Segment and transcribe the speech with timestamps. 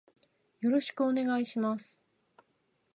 [0.61, 2.03] よろしくお願いします。